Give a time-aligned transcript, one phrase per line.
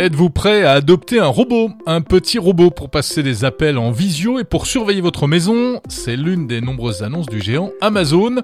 [0.00, 4.38] Êtes-vous prêt à adopter un robot Un petit robot pour passer des appels en visio
[4.38, 5.78] et pour surveiller votre maison?
[5.90, 8.36] C'est l'une des nombreuses annonces du géant Amazon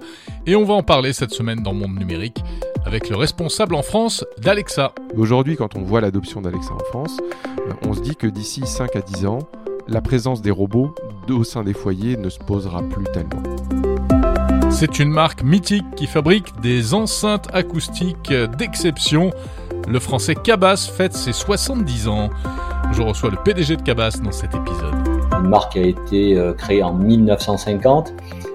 [0.46, 2.44] et on va en parler cette semaine dans Monde Numérique
[2.84, 4.92] avec le responsable en France d'Alexa.
[5.16, 7.16] Aujourd'hui, quand on voit l'adoption d'Alexa en France,
[7.58, 9.38] euh, on se dit que d'ici 5 à 10 ans,
[9.88, 10.94] la présence des robots
[11.30, 13.42] au sein des foyers ne se posera plus tellement.
[14.68, 19.30] C'est une marque mythique qui fabrique des enceintes acoustiques d'exception
[19.86, 22.30] le français Cabas fête ses 70 ans.
[22.92, 24.94] Je reçois le PDG de Cabas dans cet épisode.
[25.32, 28.12] Une marque qui a été euh, créée en 1950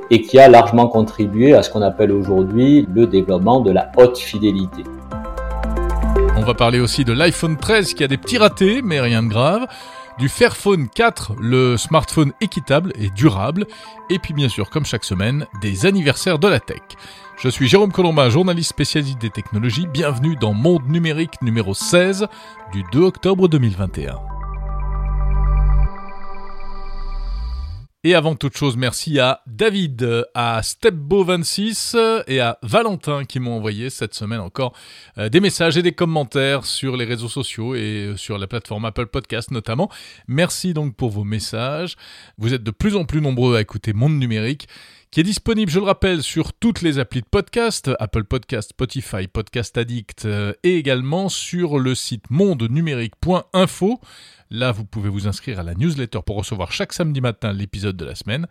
[0.09, 4.17] et qui a largement contribué à ce qu'on appelle aujourd'hui le développement de la haute
[4.17, 4.83] fidélité.
[6.37, 9.29] On va parler aussi de l'iPhone 13 qui a des petits ratés, mais rien de
[9.29, 9.67] grave
[10.17, 13.65] du Fairphone 4, le smartphone équitable et durable,
[14.09, 16.81] et puis bien sûr, comme chaque semaine, des anniversaires de la tech.
[17.43, 19.87] Je suis Jérôme Colombin, journaliste spécialiste des technologies.
[19.87, 22.27] Bienvenue dans Monde numérique numéro 16
[22.71, 24.19] du 2 octobre 2021.
[28.03, 33.89] Et avant toute chose, merci à David, à Stepbo26 et à Valentin qui m'ont envoyé
[33.89, 34.73] cette semaine encore
[35.17, 38.85] euh, des messages et des commentaires sur les réseaux sociaux et euh, sur la plateforme
[38.85, 39.89] Apple Podcast notamment.
[40.27, 41.95] Merci donc pour vos messages.
[42.37, 44.67] Vous êtes de plus en plus nombreux à écouter Monde Numérique
[45.11, 49.27] qui est disponible, je le rappelle, sur toutes les applis de podcast, Apple Podcast, Spotify,
[49.27, 53.99] Podcast Addict, euh, et également sur le site mondenumérique.info.
[54.51, 58.05] Là, vous pouvez vous inscrire à la newsletter pour recevoir chaque samedi matin l'épisode de
[58.05, 58.47] la semaine.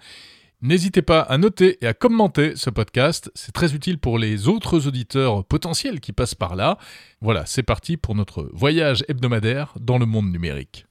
[0.61, 4.86] N'hésitez pas à noter et à commenter ce podcast, c'est très utile pour les autres
[4.86, 6.77] auditeurs potentiels qui passent par là.
[7.22, 10.84] Voilà, c'est parti pour notre voyage hebdomadaire dans le monde numérique.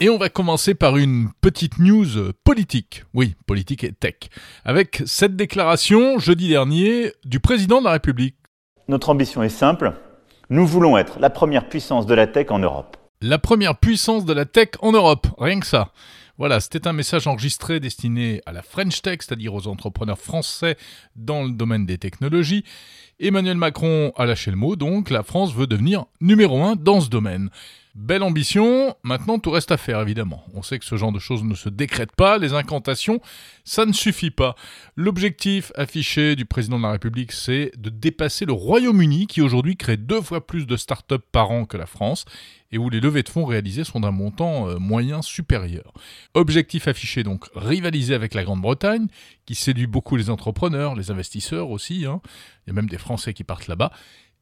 [0.00, 4.14] Et on va commencer par une petite news politique, oui, politique et tech,
[4.64, 8.34] avec cette déclaration jeudi dernier du président de la République.
[8.88, 9.92] Notre ambition est simple,
[10.50, 12.96] nous voulons être la première puissance de la tech en Europe.
[13.22, 15.92] La première puissance de la tech en Europe, rien que ça.
[16.38, 20.76] Voilà, c'était un message enregistré destiné à la French Tech, c'est-à-dire aux entrepreneurs français
[21.14, 22.64] dans le domaine des technologies.
[23.20, 27.08] Emmanuel Macron a lâché le mot, donc la France veut devenir numéro un dans ce
[27.08, 27.50] domaine.
[27.94, 30.44] Belle ambition, maintenant tout reste à faire évidemment.
[30.52, 33.20] On sait que ce genre de choses ne se décrète pas, les incantations,
[33.62, 34.56] ça ne suffit pas.
[34.96, 39.96] L'objectif affiché du président de la République, c'est de dépasser le Royaume-Uni qui aujourd'hui crée
[39.96, 42.24] deux fois plus de start-up par an que la France
[42.72, 45.94] et où les levées de fonds réalisées sont d'un montant euh, moyen supérieur.
[46.34, 49.06] Objectif affiché donc, rivaliser avec la Grande-Bretagne,
[49.46, 52.20] qui séduit beaucoup les entrepreneurs, les investisseurs aussi, hein.
[52.66, 53.92] il y a même des Français qui partent là-bas,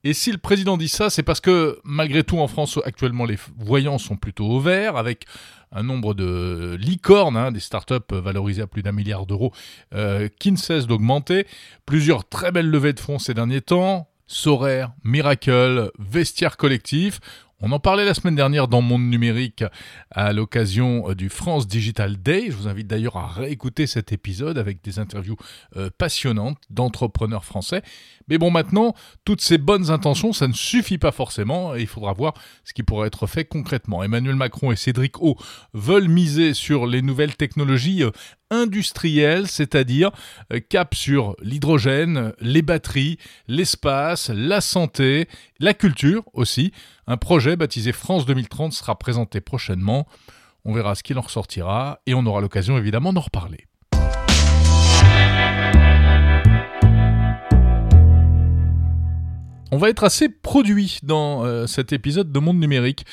[0.05, 3.39] et si le président dit ça, c'est parce que malgré tout en France actuellement les
[3.57, 5.27] voyants sont plutôt au vert, avec
[5.71, 9.53] un nombre de licornes, hein, des startups valorisées à plus d'un milliard d'euros,
[9.95, 11.47] euh, qui ne cesse d'augmenter.
[11.87, 14.09] Plusieurs très belles levées de fonds ces derniers temps.
[14.27, 17.21] Soraire, Miracle, Vestiaire Collectif.
[17.65, 19.63] On en parlait la semaine dernière dans Monde Numérique
[20.11, 22.47] à l'occasion euh, du France Digital Day.
[22.51, 25.37] Je vous invite d'ailleurs à réécouter cet épisode avec des interviews
[25.77, 27.83] euh, passionnantes d'entrepreneurs français.
[28.33, 28.95] Mais bon, maintenant,
[29.27, 32.33] toutes ces bonnes intentions, ça ne suffit pas forcément et il faudra voir
[32.65, 34.03] ce qui pourrait être fait concrètement.
[34.03, 35.37] Emmanuel Macron et Cédric O
[35.75, 38.11] veulent miser sur les nouvelles technologies euh,
[38.51, 40.13] industrielles, c'est-à-dire
[40.71, 45.29] cap sur l'hydrogène, les batteries, l'espace, la santé,
[45.61, 46.73] la culture aussi.
[47.07, 50.07] Un projet baptisé France 2030 sera présenté prochainement.
[50.65, 53.67] On verra ce qu'il en ressortira et on aura l'occasion évidemment d'en reparler.
[59.75, 63.07] On va être assez produit dans euh, cet épisode de Monde Numérique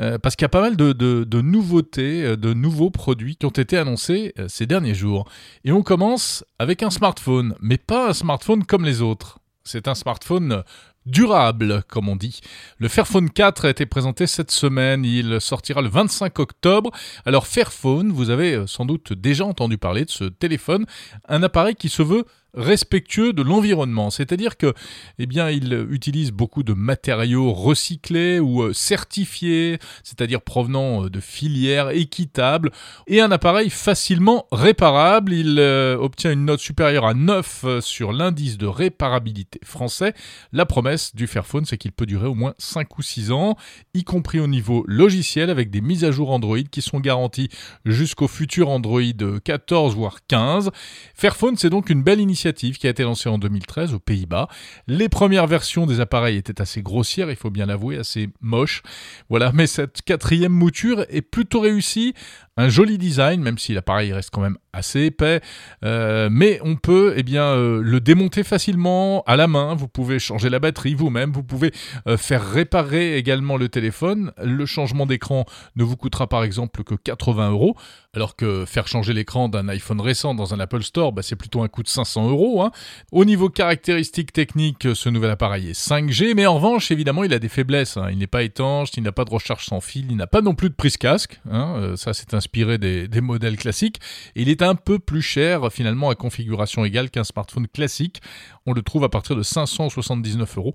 [0.00, 3.50] euh, parce qu'il y a pas mal de, nouveautés, euh, de nouveaux produits qui ont
[3.50, 5.28] été annoncés ces derniers jours.
[5.64, 9.40] Et on commence avec un smartphone, mais pas un smartphone comme les autres.
[9.62, 10.62] C'est un smartphone
[11.04, 12.40] durable, comme on dit.
[12.78, 16.92] Le Fairphone 4 a été présenté cette semaine, il sortira le 25 octobre.
[17.26, 20.86] Alors Fairphone, vous avez sans doute déjà entendu parler de ce téléphone,
[21.28, 22.24] un appareil qui se veut
[22.54, 24.72] respectueux de l'environnement, c'est-à-dire que,
[25.18, 31.20] eh bien, il utilise beaucoup de matériaux recyclés ou euh, certifiés, c'est-à-dire provenant euh, de
[31.20, 32.70] filières équitables,
[33.06, 35.32] et un appareil facilement réparable.
[35.32, 40.14] Il euh, obtient une note supérieure à 9 sur l'indice de réparabilité français.
[40.52, 43.56] La promesse du Fairphone, c'est qu'il peut durer au moins 5 ou 6 ans,
[43.94, 47.48] y compris au niveau logiciel, avec des mises à jour Android qui sont garanties
[47.84, 49.00] jusqu'au futur Android
[49.44, 50.70] 14 voire 15.
[51.14, 54.48] Fairphone, c'est donc une belle initiative qui a été lancée en 2013 aux Pays-Bas.
[54.86, 58.82] Les premières versions des appareils étaient assez grossières, il faut bien l'avouer, assez moches.
[59.28, 62.14] Voilà, mais cette quatrième mouture est plutôt réussie.
[62.58, 65.42] Un joli design, même si l'appareil reste quand même assez épais,
[65.84, 70.18] euh, mais on peut eh bien, euh, le démonter facilement à la main, vous pouvez
[70.18, 71.72] changer la batterie vous-même, vous pouvez
[72.06, 75.44] euh, faire réparer également le téléphone, le changement d'écran
[75.76, 77.76] ne vous coûtera par exemple que 80 euros,
[78.16, 81.62] alors que faire changer l'écran d'un iPhone récent dans un Apple Store, bah, c'est plutôt
[81.62, 82.62] un coût de 500 euros.
[82.62, 82.70] Hein.
[83.12, 87.38] Au niveau caractéristiques techniques, ce nouvel appareil est 5G, mais en revanche, évidemment, il a
[87.38, 87.98] des faiblesses.
[87.98, 88.08] Hein.
[88.10, 90.54] Il n'est pas étanche, il n'a pas de recharge sans fil, il n'a pas non
[90.54, 91.40] plus de prise casque.
[91.50, 91.92] Hein.
[91.96, 94.00] ça, c'est inspiré des, modèles classiques.
[94.34, 98.22] il est un peu plus cher finalement à configuration égale qu'un smartphone classique.
[98.64, 100.74] On le trouve à partir de 579 euros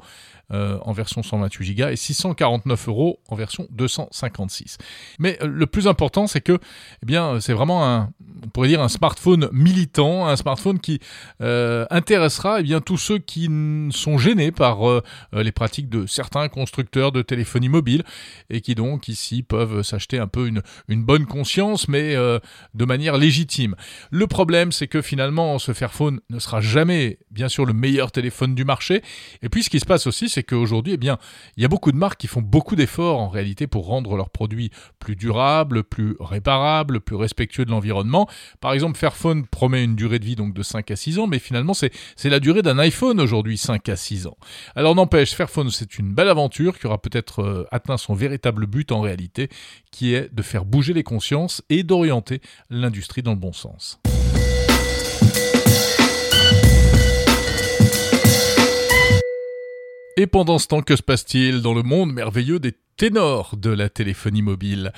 [0.52, 4.78] euh, en version 128 Go et 649 euros en version 256.
[5.20, 6.60] Mais euh, le plus important, c'est que,
[7.02, 8.12] eh bien, c'est vraiment un,
[8.44, 11.00] on pourrait dire un smartphone militant, un smartphone qui
[11.42, 13.50] euh, intéressera eh bien tous ceux qui
[13.92, 14.80] sont gênés par
[15.34, 18.04] les pratiques de certains constructeurs de téléphonie mobile
[18.50, 20.62] et qui donc ici peuvent s'acheter un peu une,
[21.04, 23.76] bonne conscience, mais de manière légitime.
[24.12, 28.56] Le problème, c'est que finalement, ce Fairphone ne sera jamais, bien sûr, le meilleur téléphone
[28.56, 29.02] du marché.
[29.42, 31.12] Et puis, ce qui se passe aussi, c'est qu'aujourd'hui, eh
[31.58, 34.30] il y a beaucoup de marques qui font beaucoup d'efforts en réalité pour rendre leurs
[34.30, 38.28] produits plus durables, plus réparables, plus respectueux de l'environnement.
[38.60, 41.74] Par exemple, Fairphone promet une durée de vie de 5 à 6 ans, mais finalement,
[41.74, 41.92] c'est
[42.26, 44.38] la durée d'un iPhone aujourd'hui, 5 à 6 ans.
[44.76, 48.92] Alors n'empêche, Fairphone, c'est une belle aventure qui aura peut-être euh, atteint son véritable but
[48.92, 49.50] en réalité,
[49.92, 54.00] qui est de faire bouger les consciences et d'orienter l'industrie dans le bon sens.
[60.18, 63.90] Et pendant ce temps, que se passe-t-il dans le monde merveilleux des ténors de la
[63.90, 64.92] téléphonie mobile?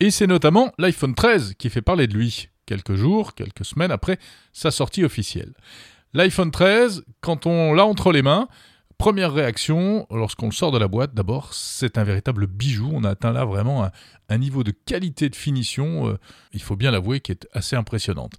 [0.00, 4.18] Et c'est notamment l'iPhone 13 qui fait parler de lui, quelques jours, quelques semaines après
[4.52, 5.54] sa sortie officielle.
[6.12, 8.48] L'iPhone 13, quand on l'a entre les mains,
[8.98, 12.90] Première réaction, lorsqu'on le sort de la boîte, d'abord, c'est un véritable bijou.
[12.94, 13.90] On a atteint là vraiment un,
[14.38, 16.18] niveau de qualité de finition, euh,
[16.52, 18.32] il faut bien l'avouer, qui est assez impressionnante.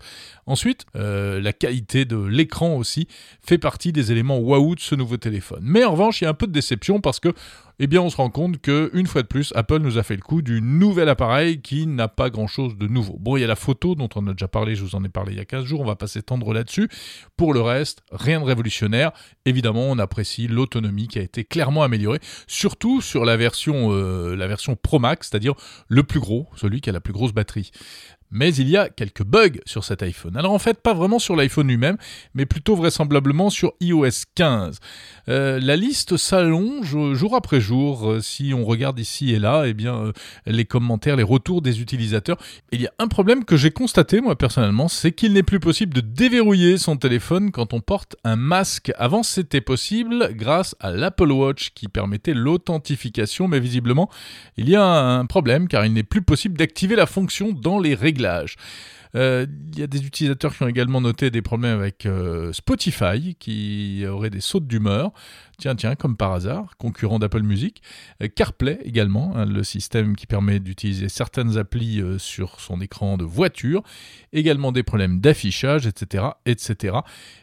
[0.46, 3.08] Ensuite, euh, la qualité de l'écran aussi
[3.42, 5.62] fait partie des éléments waouh de ce nouveau téléphone.
[5.64, 7.34] Mais en revanche, il y a un peu de déception parce que
[7.80, 10.16] eh bien on se rend compte que une fois de plus, Apple nous a fait
[10.16, 13.18] le coup du nouvel appareil qui n'a pas grand-chose de nouveau.
[13.20, 15.10] Bon, il y a la photo dont on a déjà parlé, je vous en ai
[15.10, 16.90] parlé il y a 15 jours, on va pas s'étendre là-dessus.
[17.36, 19.12] Pour le reste, rien de révolutionnaire.
[19.46, 24.48] Évidemment, on apprécie l'autonomie qui a été clairement améliorée, surtout sur la version, euh, la
[24.48, 25.54] version Pro Max, c'est-à-dire
[25.88, 27.72] le plus gros, celui qui a la plus grosse batterie.
[28.30, 30.36] Mais il y a quelques bugs sur cet iPhone.
[30.36, 31.98] Alors en fait, pas vraiment sur l'iPhone lui-même,
[32.34, 34.80] mais plutôt vraisemblablement sur iOS 15.
[35.30, 38.10] Euh, la liste s'allonge jour après jour.
[38.10, 40.12] Euh, si on regarde ici et là, eh bien, euh,
[40.46, 42.38] les commentaires, les retours des utilisateurs.
[42.72, 45.94] Il y a un problème que j'ai constaté, moi personnellement, c'est qu'il n'est plus possible
[45.94, 48.92] de déverrouiller son téléphone quand on porte un masque.
[48.98, 54.10] Avant, c'était possible grâce à l'Apple Watch qui permettait l'authentification, mais visiblement,
[54.58, 57.96] il y a un problème car il n'est plus possible d'activer la fonction dans les
[57.96, 58.17] règles
[59.16, 63.36] euh, il y a des utilisateurs qui ont également noté des problèmes avec euh, Spotify,
[63.40, 65.12] qui aurait des sautes d'humeur.
[65.60, 67.82] Tiens, tiens, comme par hasard, concurrent d'Apple Music.
[68.22, 73.18] Euh, CarPlay également, hein, le système qui permet d'utiliser certaines applis euh, sur son écran
[73.18, 73.82] de voiture.
[74.34, 76.98] Également des problèmes d'affichage, etc., etc.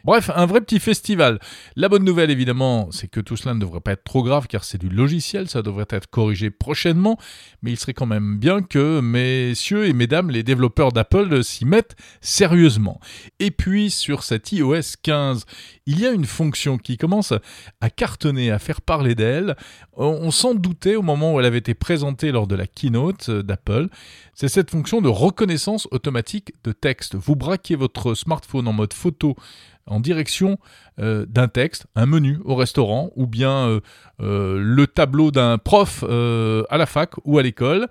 [0.05, 1.39] Bref, un vrai petit festival.
[1.75, 4.63] La bonne nouvelle, évidemment, c'est que tout cela ne devrait pas être trop grave, car
[4.63, 7.19] c'est du logiciel, ça devrait être corrigé prochainement.
[7.63, 11.97] Mais il serait quand même bien que messieurs et mesdames les développeurs d'Apple s'y mettent
[12.21, 13.01] sérieusement.
[13.39, 15.45] Et puis, sur cet iOS 15,
[15.85, 17.33] il y a une fonction qui commence
[17.81, 17.89] à
[18.51, 19.55] à faire parler d'elle.
[19.95, 23.43] On, s'en doutait au moment où elle avait été présentée lors de la keynote euh,
[23.43, 23.87] d'Apple.
[24.33, 27.15] C'est cette fonction de reconnaissance automatique de texte.
[27.15, 29.35] Vous braquez votre smartphone en mode photo
[29.87, 30.57] en direction
[30.99, 33.79] euh, d'un texte, un menu au restaurant ou bien
[34.21, 37.87] euh, le tableau d'un prof à la fac ou à l'école.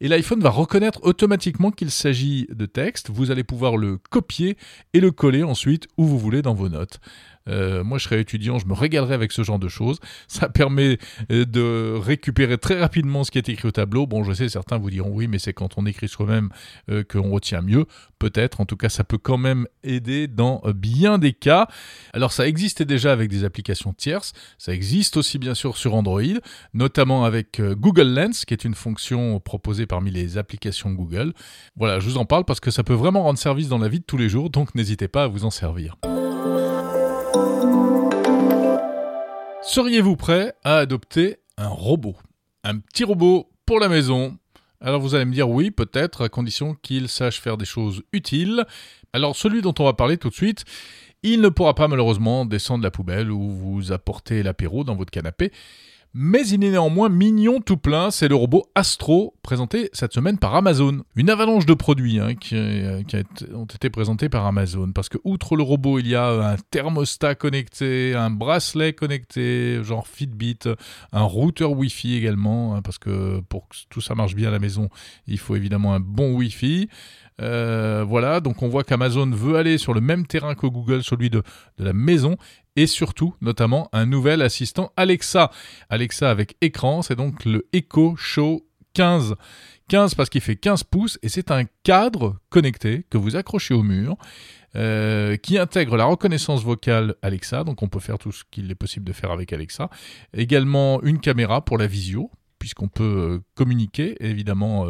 [0.00, 3.10] Et l'iPhone va reconnaître automatiquement qu'il s'agit de texte.
[3.10, 4.56] Vous allez pouvoir le copier
[4.92, 7.00] et le coller ensuite où vous voulez dans vos notes.
[7.48, 9.98] Euh, moi, je serais étudiant, je me régalerais avec ce genre de choses.
[10.28, 10.98] Ça permet
[11.30, 14.06] euh, de récupérer très rapidement ce qui est écrit au tableau.
[14.06, 16.50] Bon, je sais, certains vous diront oui, mais c'est quand on écrit soi-même
[16.90, 17.86] euh, qu'on retient mieux.
[18.18, 21.68] Peut-être, en tout cas, ça peut quand même aider dans bien des cas.
[22.12, 24.32] Alors, ça existait déjà avec des applications tierces.
[24.58, 26.22] Ça existe aussi, bien sûr, sur Android,
[26.74, 31.32] notamment avec Google Lens, qui est une fonction proposée parmi les applications Google.
[31.76, 34.00] Voilà, je vous en parle parce que ça peut vraiment rendre service dans la vie
[34.00, 35.96] de tous les jours, donc n'hésitez pas à vous en servir.
[39.62, 42.16] Seriez-vous prêt à adopter un robot?
[42.64, 44.36] Un petit robot pour la maison,
[44.80, 48.64] Alors vous allez me dire oui, peut-être, à condition qu'il sache faire des choses utiles.
[49.12, 50.64] Alors celui dont on va parler tout de suite,
[51.22, 55.52] il ne pourra pas malheureusement descendre la poubelle ou vous apporter l'apéro dans votre canapé.
[56.14, 60.54] Mais il est néanmoins mignon tout plein, c'est le robot Astro, présenté cette semaine par
[60.54, 61.02] Amazon.
[61.16, 63.02] Une avalanche de produits hein, qui, euh,
[63.54, 67.34] ont été présentés par Amazon, parce que outre le robot, il y a un thermostat
[67.34, 70.60] connecté, un bracelet connecté, genre Fitbit,
[71.12, 74.58] un routeur Wi-Fi également, hein, parce que pour que tout ça marche bien à la
[74.58, 74.88] maison,
[75.26, 76.88] il faut évidemment un bon Wi-Fi.
[77.40, 81.30] Euh, voilà, donc on voit qu'Amazon veut aller sur le même terrain que Google, celui
[81.30, 81.42] de,
[81.78, 82.36] de la maison,
[82.76, 85.50] et surtout, notamment, un nouvel assistant Alexa.
[85.88, 89.36] Alexa avec écran, c'est donc le Echo Show 15.
[89.88, 93.82] 15 parce qu'il fait 15 pouces et c'est un cadre connecté que vous accrochez au
[93.82, 94.16] mur
[94.76, 98.74] euh, qui intègre la reconnaissance vocale Alexa, donc on peut faire tout ce qu'il est
[98.74, 99.88] possible de faire avec Alexa.
[100.34, 104.86] Également une caméra pour la visio, puisqu'on peut euh, communiquer évidemment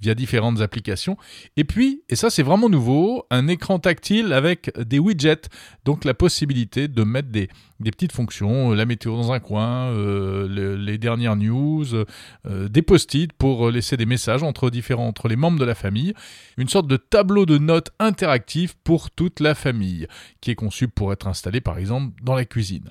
[0.00, 1.16] via différentes applications.
[1.56, 5.48] Et puis, et ça c'est vraiment nouveau, un écran tactile avec des widgets,
[5.84, 7.48] donc la possibilité de mettre des,
[7.90, 13.32] petites fonctions, euh, la météo dans un coin, euh, les dernières news, euh, des post-it
[13.32, 16.14] pour laisser des messages entre différents, entre les membres de la famille,
[16.56, 20.06] une sorte de tableau de notes interactif pour toute la famille,
[20.40, 22.90] qui est conçu pour être installé par exemple dans la cuisine.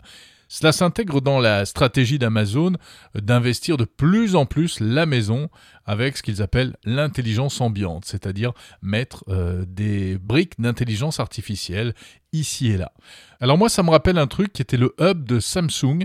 [0.54, 2.74] Cela s'intègre dans la stratégie d'Amazon
[3.16, 5.50] d'investir de plus en plus la maison
[5.88, 11.96] avec ce qu'ils appellent l'intelligence ambiante, c'est-à-dire mettre euh, des briques d'intelligence artificielle
[12.34, 12.92] ici et là.
[13.40, 16.04] Alors moi, ça me rappelle un truc qui était le hub de Samsung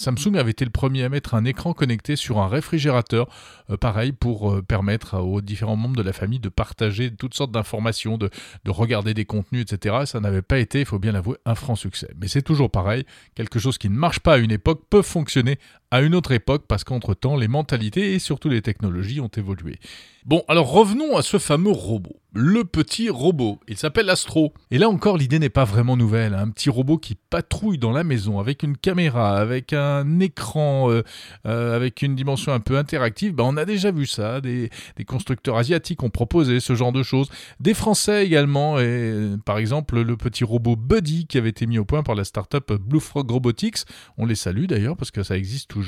[0.00, 3.28] Samsung avait été le premier à mettre un écran connecté sur un réfrigérateur,
[3.68, 7.52] euh, pareil pour euh, permettre aux différents membres de la famille de partager toutes sortes
[7.52, 8.30] d'informations, de,
[8.64, 10.06] de, regarder des contenus, etc.
[10.06, 12.08] Ça n'avait pas été, il faut bien l'avouer, un franc succès.
[12.18, 13.04] Mais c'est toujours pareil,
[13.34, 15.58] quelque chose qui ne marche pas à une époque peut fonctionner
[15.90, 19.78] à une autre époque parce qu'entre-temps, les mentalités et surtout les technologies ont évolué.
[20.26, 22.16] Bon, alors revenons à ce fameux robot.
[22.32, 23.58] Le petit robot.
[23.66, 24.52] Il s'appelle Astro.
[24.70, 26.34] Et là encore, l'idée n'est pas vraiment nouvelle.
[26.34, 31.02] Un petit robot qui patrouille dans la maison avec une caméra, avec un écran, euh,
[31.46, 33.34] euh, avec une dimension un peu interactive.
[33.34, 34.40] Ben, on a déjà vu ça.
[34.40, 34.70] Des,
[35.08, 37.30] constructeurs asiatiques ont proposé ce genre de choses.
[37.58, 38.78] Des Français également.
[38.78, 42.24] Et, par exemple, le petit robot Buddy qui avait été mis au point par la
[42.24, 43.78] startup Blue Frog Robotics.
[44.18, 45.79] On les salue d'ailleurs parce que ça existe toujours.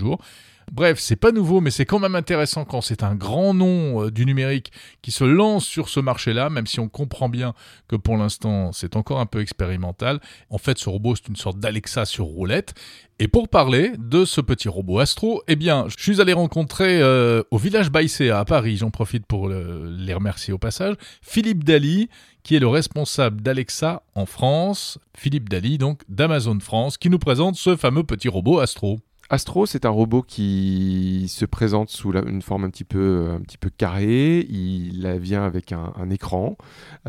[0.70, 4.10] Bref, c'est pas nouveau, mais c'est quand même intéressant quand c'est un grand nom euh,
[4.10, 4.72] du numérique
[5.02, 7.54] qui se lance sur ce marché-là, même si on comprend bien
[7.88, 10.20] que pour l'instant c'est encore un peu expérimental.
[10.50, 12.74] En fait, ce robot c'est une sorte d'Alexa sur roulette.
[13.18, 17.42] Et pour parler de ce petit robot Astro, eh bien, je suis allé rencontrer euh,
[17.50, 22.08] au village Baïséa à Paris, j'en profite pour les remercier au passage, Philippe Dali,
[22.42, 24.98] qui est le responsable d'Alexa en France.
[25.16, 28.98] Philippe Dali, donc d'Amazon France, qui nous présente ce fameux petit robot Astro.
[29.32, 33.56] Astro, c'est un robot qui se présente sous une forme un petit peu, un petit
[33.56, 34.46] peu carrée.
[34.50, 36.58] Il vient avec un, écran,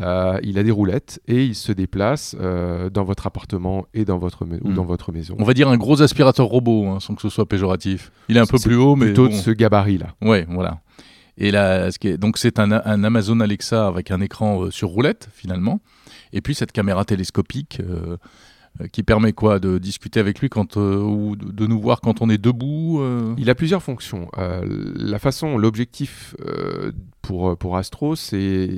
[0.00, 4.16] euh, il a des roulettes et il se déplace euh, dans votre appartement et dans
[4.16, 4.74] votre, ou hmm.
[4.74, 5.36] dans votre maison.
[5.38, 8.10] On va dire un gros aspirateur robot, hein, sans que ce soit péjoratif.
[8.30, 10.14] Il est un peu plus haut, mais plutôt de ce gabarit-là.
[10.22, 10.80] Ouais, voilà.
[11.36, 15.80] Et là, donc c'est un, Amazon Alexa avec un écran euh, sur roulette finalement,
[16.32, 18.16] et puis cette caméra télescopique euh,
[18.92, 22.28] qui permet quoi De discuter avec lui quand, euh, ou de nous voir quand on
[22.28, 23.34] est debout euh?
[23.38, 24.28] Il a plusieurs fonctions.
[24.36, 26.34] la façon, l'objectif
[27.22, 28.76] pour, pour Astro, c'est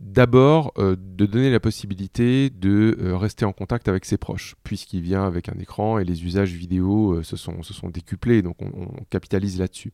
[0.00, 5.48] d'abord de donner la possibilité de rester en contact avec ses proches, puisqu'il vient avec
[5.48, 9.58] un écran et les usages vidéo se, sont, se sont décuplés, donc on, on capitalise
[9.58, 9.92] là-dessus.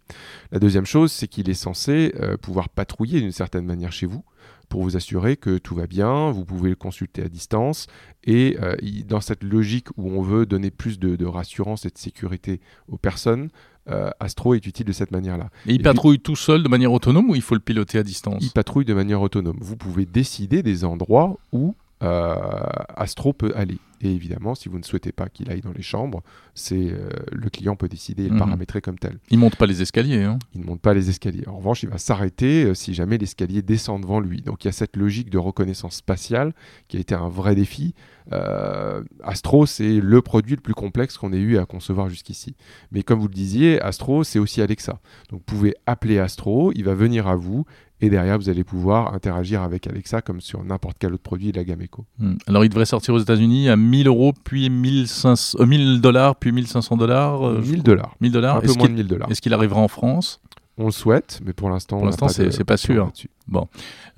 [0.53, 4.25] La deuxième chose, c'est qu'il est censé pouvoir patrouiller d'une certaine manière chez vous,
[4.69, 7.87] pour vous assurer que tout va bien, vous pouvez le consulter à distance,
[8.25, 12.61] et euh, dans cette logique où on veut donner plus de, rassurance et de sécurité
[12.89, 13.49] aux personnes,
[13.89, 15.51] euh, Astro est utile de cette manière-là.
[15.67, 18.43] Et il patrouille tout seul de manière autonome ou il faut le piloter à distance?
[18.43, 19.59] Il patrouille de manière autonome.
[19.61, 23.79] Vous pouvez décider des endroits où Astro peut aller.
[24.03, 26.23] Et évidemment, si vous ne souhaitez pas qu'il aille dans les chambres,
[26.55, 28.41] c'est euh, le client peut décider et le mhm.
[28.41, 29.19] paramétrer comme tel.
[29.31, 30.23] Il monte pas les escaliers.
[30.23, 30.39] Hein.
[30.55, 31.49] Il ne monte pas les escaliers.
[31.49, 34.43] En revanche, il va s'arrêter euh, si jamais l'escalier descend devant lui.
[34.43, 36.53] Donc il y a cette logique de reconnaissance spatiale
[36.89, 37.95] qui a été un vrai défi.
[38.33, 42.55] Euh, Astro, c'est le produit le plus complexe qu'on ait eu à concevoir jusqu'ici.
[42.91, 45.01] Mais comme vous le disiez, Astro, c'est aussi Alexa.
[45.31, 47.65] Donc vous pouvez appeler Astro, il va venir à vous
[48.01, 51.57] et derrière, vous allez pouvoir interagir avec Alexa comme sur n'importe quel autre produit de
[51.57, 52.05] la gamme Echo.
[52.19, 52.35] Hmm.
[52.47, 56.97] Alors, il devrait sortir aux États-Unis à 1000 euros, puis 1500, 1000 dollars, puis 1500
[56.97, 57.53] dollars.
[57.61, 58.15] 1000 dollars.
[58.21, 58.57] 1000 dollars.
[58.57, 59.31] Un peu moins de 1000 dollars.
[59.31, 60.41] Est-ce qu'il arrivera en France?
[60.79, 63.11] On le souhaite, mais pour l'instant, pour l'instant, c'est pas sûr.
[63.49, 63.67] Bon,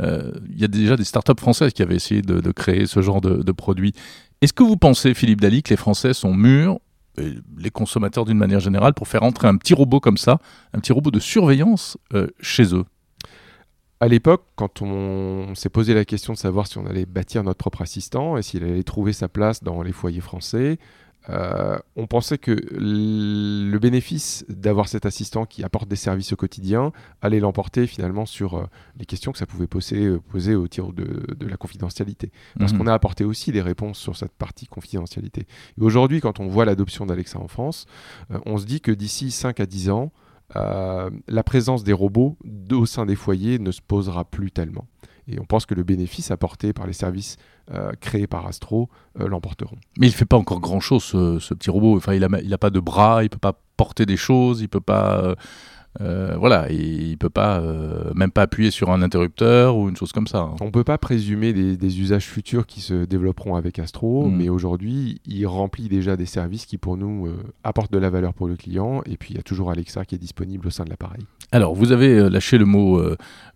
[0.03, 3.21] euh, il y a déjà des startups françaises qui avaient essayé de, créer ce genre
[3.21, 3.93] de, de produit.
[4.41, 6.81] Est-ce que vous pensez, Philippe Dali, que les Français sont mûrs,
[7.59, 10.39] les consommateurs d'une manière générale, pour faire entrer un petit robot comme ça,
[10.73, 12.85] un petit robot de surveillance euh, chez eux?
[14.00, 17.59] À l'époque, quand on, s'est posé la question de savoir si on allait bâtir notre
[17.59, 20.78] propre assistant et s'il allait trouver sa place dans les foyers français,
[21.31, 26.93] euh, on pensait que le bénéfice d'avoir cet assistant qui apporte des services au quotidien
[27.21, 28.64] allait l'emporter finalement sur euh,
[28.99, 32.31] les questions que ça pouvait poser, euh, poser au tir de, la confidentialité.
[32.59, 32.78] Parce mhm.
[32.78, 35.43] qu'on a apporté aussi des réponses sur cette partie confidentialité.
[35.78, 37.87] Et aujourd'hui, quand on voit l'adoption d'Alexa en France,
[38.47, 40.12] on se dit que d'ici 5 à 10 ans,
[40.55, 42.37] la présence des robots
[42.71, 44.87] au sein des foyers ne se posera plus tellement.
[45.28, 47.37] Et on pense que le bénéfice apporté par les services
[47.71, 48.88] euh, créés par Astro
[49.21, 49.76] euh, l'emporteront.
[49.99, 51.97] Mais il ne fait pas encore grand-chose, ce, petit robot.
[51.99, 54.64] Enfin, il n'a a pas de bras, il ne peut pas porter des choses, il
[54.64, 55.35] ne peut pas...
[56.00, 59.97] Euh, voilà, il, ne peut pas, euh, même pas appuyer sur un interrupteur ou une
[59.97, 60.38] chose comme ça.
[60.38, 60.57] Hein.
[60.61, 64.37] On peut pas présumer des, usages futurs qui se développeront avec Astro, mm.
[64.37, 68.35] mais aujourd'hui, il remplit déjà des services qui pour nous euh, apportent de la valeur
[68.35, 69.02] pour le client.
[69.07, 71.25] Et puis il y a toujours Alexa qui est disponible au sein de l'appareil.
[71.50, 73.00] Alors, vous avez lâché le mot,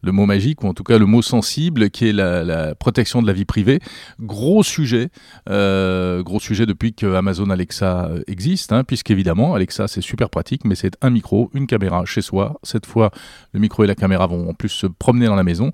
[0.03, 3.27] le mot magique, ou en tout cas le mot sensible, qui est la, protection de
[3.27, 3.81] la vie privée.
[4.19, 5.11] Gros sujet,
[5.47, 10.97] gros sujet depuis que Amazon Alexa existe, hein, puisqu'évidemment, Alexa c'est super pratique, mais c'est
[11.03, 13.11] un micro, une caméra chez soi cette fois,
[13.53, 15.71] le micro et la caméra vont en plus se promener dans la maison.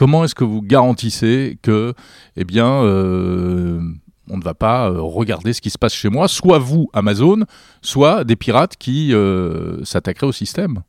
[0.00, 1.92] Comment est-ce que vous garantissez que,
[2.34, 3.82] eh bien, euh,
[4.30, 7.44] on ne va pas euh, regarder ce qui se passe chez moi, soit vous, Amazon,
[7.82, 10.82] soit des pirates qui euh, s'attaqueraient au système?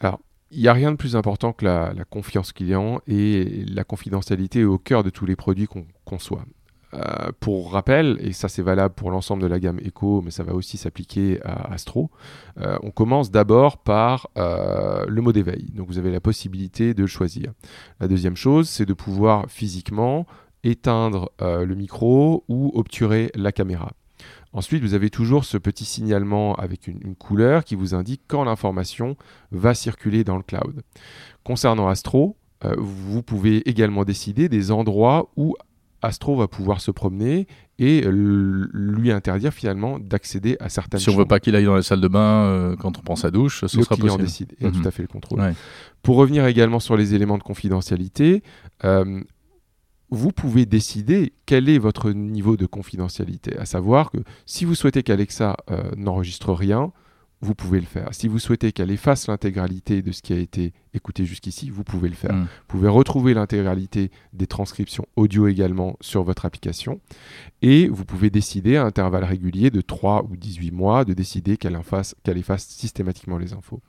[0.00, 0.20] Alors,
[0.50, 4.78] il n'y a rien de plus important que la, confiance client et la confidentialité au
[4.78, 6.44] cœur de tous les produits qu'on conçoit.
[6.94, 10.44] Euh, pour rappel, et ça c'est valable pour l'ensemble de la gamme Echo, mais ça
[10.44, 12.08] va aussi s'appliquer à Astro,
[12.60, 15.72] euh, on commence d'abord par euh, le mot d'éveil.
[15.74, 17.52] Donc vous avez la possibilité de choisir.
[17.98, 20.24] La deuxième chose, c'est de pouvoir physiquement
[20.62, 23.90] éteindre le micro ou obturer la caméra.
[24.54, 29.16] Ensuite, vous avez toujours ce petit signalement avec une couleur qui vous indique quand l'information
[29.50, 30.82] va circuler dans le cloud.
[31.42, 32.36] Concernant Astro,
[32.78, 35.54] vous pouvez également décider des endroits où
[36.04, 37.46] Astro va pouvoir se promener
[37.78, 41.74] et lui interdire finalement d'accéder à certaines Si on ne veut pas qu'il aille dans
[41.74, 44.54] la salle de bain euh, quand on prend sa douche, ce le sera client décide
[44.60, 44.86] et a tout mhm.
[44.86, 45.54] à fait le contrôle.
[46.02, 48.42] Pour revenir également sur les éléments de confidentialité,
[48.84, 49.22] euh,
[50.14, 53.58] vous pouvez décider quel est votre niveau de confidentialité.
[53.58, 56.92] À savoir que si vous souhaitez qu'Alexa euh, n'enregistre rien,
[57.44, 58.08] vous pouvez le faire.
[58.12, 62.08] Si vous souhaitez qu'elle efface l'intégralité de ce qui a été écouté jusqu'ici, vous pouvez
[62.08, 62.32] le faire.
[62.32, 62.42] Mm.
[62.42, 67.00] Vous pouvez retrouver l'intégralité des transcriptions audio également sur votre application.
[67.62, 71.76] Et vous pouvez décider à intervalles réguliers de 3 ou 18 mois de décider qu'elle
[71.76, 73.80] efface, efface, systématiquement les infos.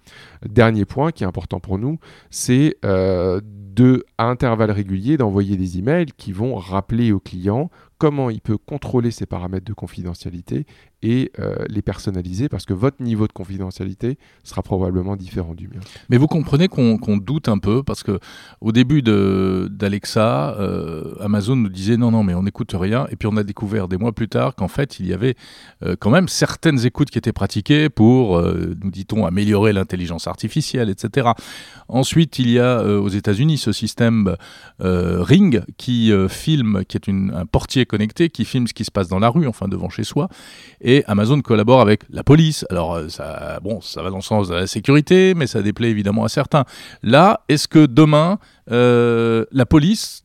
[0.46, 5.78] Dernier point qui est important pour nous, c'est euh, de, à intervalles réguliers d'envoyer des
[5.78, 10.66] emails qui vont rappeler au client comment il peut contrôler ses paramètres de confidentialité
[11.06, 15.80] et euh, les personnaliser parce que votre niveau de confidentialité sera probablement différent du mien.
[16.10, 18.20] Mais vous comprenez qu'on doute un peu parce que
[18.60, 23.06] au début d'Alexa, euh, Amazon nous disait non, non, mais on n'écoute rien.
[23.12, 25.36] Et puis on a découvert des mois plus tard qu'en fait, il y avait
[25.84, 31.30] euh, quand même certaines écoutes qui étaient pratiquées pour, nous dit-on, améliorer l'intelligence artificielle, etc.
[31.88, 34.36] Ensuite, il y a aux États-Unis ce système
[34.80, 39.20] Ring qui filme, qui est un portier connecté qui filme ce qui se passe dans
[39.20, 40.30] la rue, enfin devant chez soi.
[40.82, 42.66] Et Amazon collabore avec la police.
[42.70, 46.30] Alors euh, ça, va dans le sens de la sécurité, mais ça déplaît évidemment à
[46.30, 46.66] certains.
[47.04, 48.40] Là, est-ce que demain,
[48.72, 50.24] euh, la police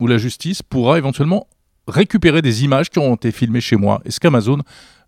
[0.00, 1.46] ou la justice pourra éventuellement
[1.86, 4.00] récupérer des images qui ont été filmées chez moi?
[4.04, 4.60] Est-ce qu'Amazon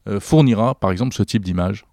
[0.08, 1.84] euh, fournira, par exemple, ce type d'image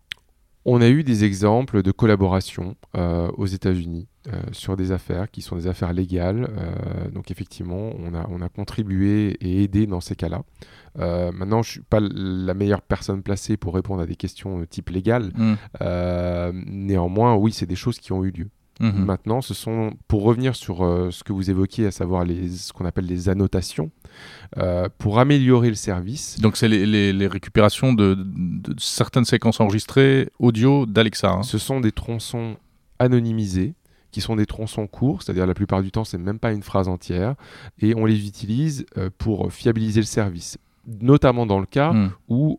[0.69, 5.55] on a eu des exemples de collaboration aux États-Unis euh, sur des affaires qui sont
[5.55, 6.49] des affaires légales.
[6.57, 10.41] Euh, donc effectivement, on a, on a contribué et aidé dans ces cas-là.
[10.99, 14.65] Euh, maintenant, je ne suis pas la meilleure personne placée pour répondre à des questions
[14.65, 15.31] type légal.
[15.35, 16.51] Mm.
[16.65, 18.49] néanmoins, oui, c'est des choses qui ont eu lieu.
[18.81, 19.05] Mm-hmm.
[19.05, 22.85] Maintenant, ce sont, pour revenir sur ce que vous évoquiez, à savoir les, ce qu'on
[22.85, 23.91] appelle les annotations,
[24.97, 26.37] pour améliorer le service.
[26.41, 31.31] Donc, c'est les, les, récupérations de, de, certaines séquences enregistrées audio d'Alexa.
[31.31, 31.43] Hein.
[31.43, 32.57] Ce sont des tronçons
[32.99, 33.73] anonymisés
[34.17, 36.87] qui sont des tronçons courts, c'est-à-dire la plupart du temps c'est même pas une phrase
[36.87, 37.35] entière,
[37.77, 42.11] et on les utilise euh, pour fiabiliser le service notamment dans le cas hmm.
[42.29, 42.57] où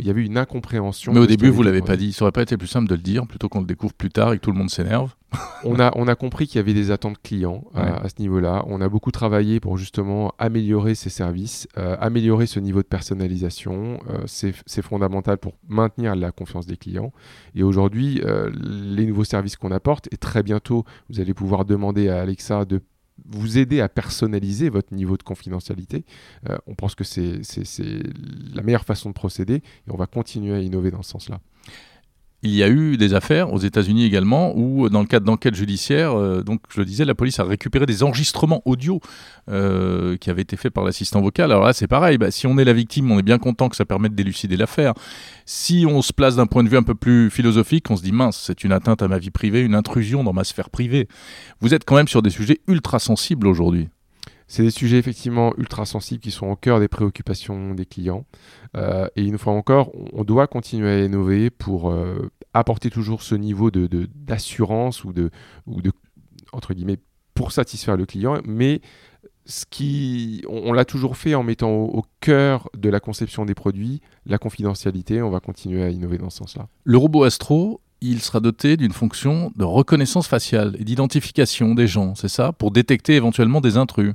[0.00, 1.12] il y avait une incompréhension.
[1.12, 2.12] Mais au début, vous l'avez pas dit.
[2.12, 4.32] Ça aurait pas été plus simple de le dire plutôt qu'on le découvre plus tard
[4.32, 5.14] et que tout le monde s'énerve.
[5.64, 8.62] on, a, on a compris qu'il y avait des attentes clients à, ce niveau-là.
[8.66, 13.98] On a beaucoup travaillé pour justement améliorer ces services, euh, améliorer ce niveau de personnalisation.
[14.10, 17.12] Euh, c'est fondamental pour maintenir la confiance des clients.
[17.54, 22.08] Et aujourd'hui, euh, les nouveaux services qu'on apporte, et très bientôt, vous allez pouvoir demander
[22.08, 22.80] à Alexa de
[23.26, 26.04] vous aider à personnaliser votre niveau de confidentialité.
[26.48, 27.40] Euh, on pense que c'est
[28.54, 31.40] la meilleure façon de procéder et on va continuer à innover dans ce sens-là.
[32.44, 36.12] Il y a eu des affaires aux États-Unis également où, dans le cadre d'enquêtes judiciaires,
[36.12, 39.00] euh, donc je le disais, la police a récupéré des enregistrements audio
[39.48, 41.50] euh, qui avaient été faits par l'assistant vocal.
[41.50, 42.18] Alors là, c'est pareil.
[42.18, 44.92] Bah, si on est la victime, on est bien content que ça permette d'élucider l'affaire.
[45.46, 48.12] Si on se place d'un point de vue un peu plus philosophique, on se dit
[48.12, 51.08] mince, c'est une atteinte à ma vie privée, une intrusion dans ma sphère privée.
[51.60, 53.88] Vous êtes quand même sur des sujets ultra sensibles aujourd'hui.
[54.46, 58.26] C'est des sujets effectivement ultra sensibles qui sont au cœur des préoccupations des clients.
[58.76, 63.34] Euh, et une fois encore, on doit continuer à innover pour euh, apporter toujours ce
[63.34, 65.30] niveau de, d'assurance ou de,
[65.66, 65.92] ou de,
[66.52, 66.98] entre guillemets,
[67.34, 68.40] pour satisfaire le client.
[68.44, 68.80] Mais
[69.44, 73.54] ce qui, on, l'a toujours fait en mettant au, au, cœur de la conception des
[73.54, 75.20] produits la confidentialité.
[75.20, 76.68] On va continuer à innover dans ce sens-là.
[76.84, 82.14] Le robot Astro, il sera doté d'une fonction de reconnaissance faciale et d'identification des gens,
[82.14, 84.14] c'est ça, pour détecter éventuellement des intrus.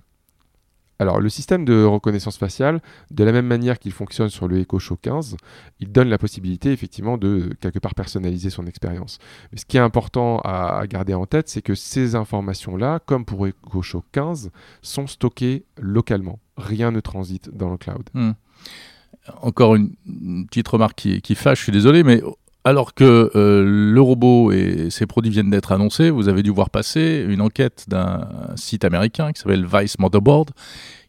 [1.00, 4.80] Alors, le système de reconnaissance faciale, de la même manière qu'il fonctionne sur le Echo
[4.80, 5.38] Show 15,
[5.80, 9.18] il donne la possibilité effectivement de quelque part personnaliser son expérience.
[9.52, 13.48] Mais ce qui est important à garder en tête, c'est que ces informations-là, comme pour
[13.48, 16.40] Echo Show 15, sont stockées localement.
[16.58, 18.10] Rien ne transite dans le cloud.
[18.14, 18.32] Hmm.
[19.42, 19.96] Encore une,
[20.48, 22.22] petite remarque qui, qui fâche, je suis désolé, mais
[22.64, 26.70] alors que euh, le robot et ses produits viennent d'être annoncés, vous avez dû voir
[26.70, 30.52] passer une enquête d'un site américain qui s'appelle Vice Motherboard,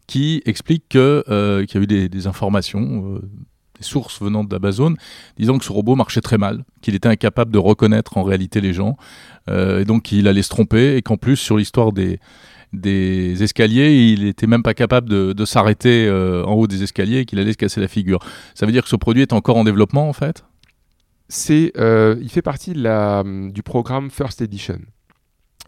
[0.06, 3.18] qui explique euh, qu'il y a eu des, informations, euh,
[3.76, 4.94] des sources venant d'Amazon,
[5.38, 8.72] disant que ce robot marchait très mal, qu'il était incapable de reconnaître en réalité les
[8.72, 8.96] gens,
[9.48, 12.20] et donc qu'il allait se tromper, et qu'en plus, sur l'histoire des,
[13.42, 17.40] escaliers, il était même pas capable de, de s'arrêter en haut des escaliers et qu'il
[17.40, 18.20] allait se casser la figure.
[18.54, 20.44] Ça veut dire que ce produit est encore en développement en fait?
[21.76, 24.80] Euh, il fait partie la, du programme First Edition.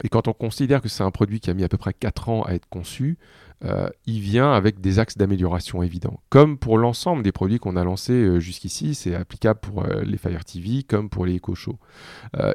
[0.03, 2.29] Et quand on considère que c'est un produit qui a mis à peu près 4
[2.29, 3.17] ans à être conçu,
[3.63, 6.19] euh, il vient avec des axes d'amélioration évidents.
[6.29, 10.43] Comme pour l'ensemble des produits qu'on a lancés euh, jusqu'ici, c'est applicable pour les Fire
[10.43, 11.77] TV comme pour les Echo Show.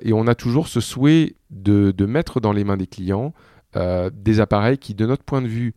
[0.02, 3.32] et on a toujours ce souhait de, mettre dans les mains des clients
[3.74, 5.74] des appareils qui, de notre point de vue,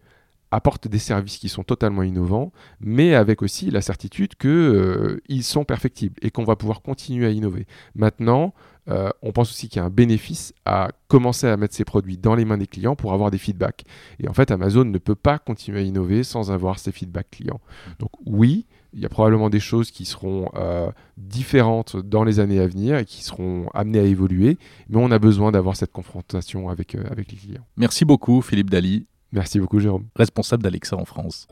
[0.51, 5.63] apportent des services qui sont totalement innovants, mais avec aussi la certitude qu'ils euh, sont
[5.63, 7.65] perfectibles et qu'on va pouvoir continuer à innover.
[7.95, 8.53] Maintenant,
[8.89, 12.17] euh, on pense aussi qu'il y a un bénéfice à commencer à mettre ces produits
[12.17, 13.83] dans les mains des clients pour avoir des feedbacks.
[14.19, 17.61] Et en fait, Amazon ne peut pas continuer à innover sans avoir ces feedbacks clients.
[17.99, 22.59] Donc oui, il y a probablement des choses qui seront euh, différentes dans les années
[22.59, 24.57] à venir et qui seront amenées à évoluer,
[24.89, 27.65] mais on a besoin d'avoir cette confrontation avec, avec les clients.
[27.77, 29.05] Merci beaucoup, Philippe Dali.
[29.31, 30.05] Merci beaucoup, Jérôme.
[30.15, 31.47] Responsable d'Alexa en France.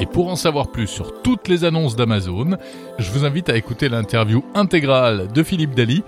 [0.00, 2.56] Et pour en savoir plus sur toutes les annonces d'Amazon,
[2.98, 6.02] je vous invite à écouter l'interview intégrale de Philippe Daly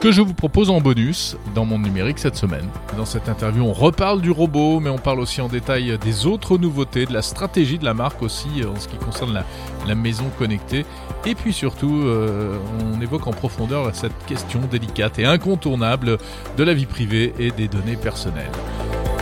[0.00, 2.68] que je vous propose en bonus dans mon numérique cette semaine.
[2.96, 6.56] Dans cette interview, on reparle du robot, mais on parle aussi en détail des autres
[6.56, 9.42] nouveautés, de la stratégie de la marque aussi euh, en ce qui concerne
[9.86, 10.86] la, maison connectée.
[11.26, 12.56] Et puis surtout, euh,
[12.94, 16.18] on évoque en profondeur cette question délicate et incontournable
[16.56, 18.52] de la vie privée et des données personnelles.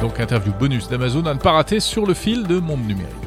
[0.02, 3.25] Donc interview bonus d'Amazon à ne pas rater sur le fil de Monde Numérique.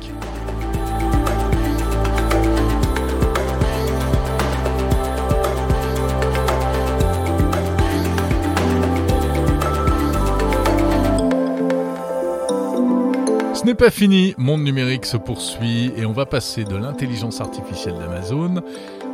[13.70, 18.64] N'est pas fini, Monde numérique se poursuit et on va passer de l'intelligence artificielle d'Amazon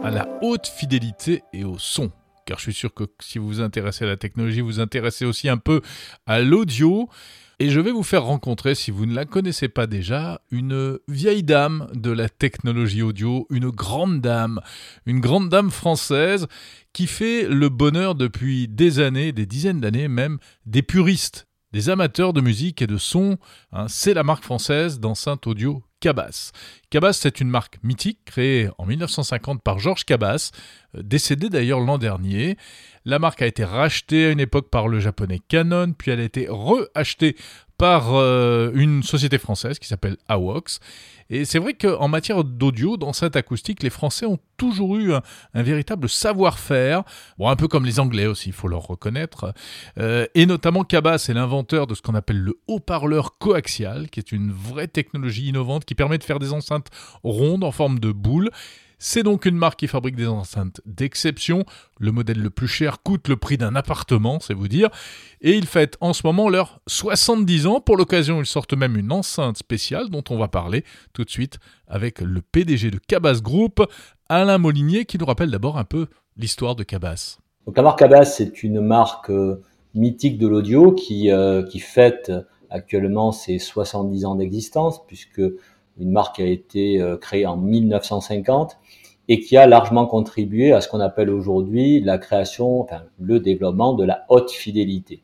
[0.02, 2.10] à la haute fidélité et au son.
[2.46, 5.26] Car je suis sûr que si vous vous intéressez à la technologie, vous vous intéressez
[5.26, 5.82] aussi un peu
[6.26, 7.10] à l'audio.
[7.60, 11.44] Et je vais vous faire rencontrer, si vous ne la connaissez pas déjà, une vieille
[11.44, 14.62] dame de la technologie audio, une grande dame,
[15.06, 16.48] une grande dame française
[16.94, 22.32] qui fait le bonheur depuis des années, des dizaines d'années même, des puristes des amateurs
[22.32, 23.38] de musique et de son.
[23.74, 26.52] Hein, c'est la marque française d'enceinte audio Cabas.
[26.90, 30.52] Cabas, c'est une marque mythique créée en 1950 par Georges Cabas,
[30.96, 32.58] euh, décédé d'ailleurs l'an dernier.
[33.06, 36.24] La marque a été rachetée à une époque par le japonais Canon, puis elle a
[36.24, 37.36] été reachetée
[37.78, 40.80] par euh, une société française qui s'appelle AWOX.
[41.30, 45.22] Et c'est vrai qu'en matière d'audio, d'enceinte acoustique, les Français ont toujours eu un,
[45.56, 47.04] véritable savoir-faire,
[47.40, 49.54] bon, un peu comme les Anglais aussi, il faut leur reconnaître.
[49.98, 54.32] Euh, et notamment Cabas est l'inventeur de ce qu'on appelle le haut-parleur coaxial, qui est
[54.32, 56.90] une vraie technologie innovante qui permet de faire des enceintes
[57.24, 58.50] rondes en forme de boule
[58.98, 61.66] c'est donc une marque qui fabrique des enceintes d'exception.
[62.00, 64.90] Le modèle le plus cher coûte le prix d'un appartement, c'est vous dire.
[65.42, 67.82] Et ils fêtent en ce moment leurs 70 ans.
[67.82, 71.60] Pour l'occasion, ils sortent même une enceinte spéciale dont on va parler tout de suite
[71.88, 73.86] avec le PDG de Cabas Group,
[74.30, 77.38] Alain Molinier, qui nous rappelle d'abord un peu l'histoire de Cabas.
[77.66, 79.62] Donc la marque Cabas, c'est une marque euh,
[79.94, 82.32] mythique de l'audio qui, euh, qui fête
[82.70, 85.42] actuellement ses 70 ans d'existence, puisque
[86.00, 88.78] une marque qui a été créée en 1950
[89.28, 93.94] et qui a largement contribué à ce qu'on appelle aujourd'hui la création, enfin, le développement
[93.94, 95.22] de la haute fidélité.